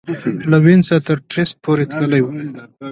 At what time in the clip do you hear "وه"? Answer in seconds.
2.23-2.31